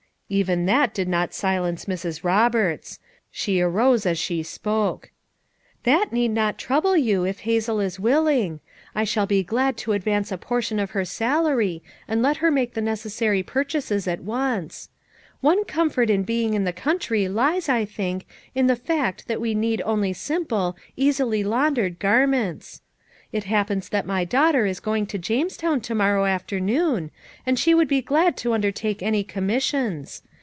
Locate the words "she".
3.31-3.59, 4.17-4.43, 27.57-27.73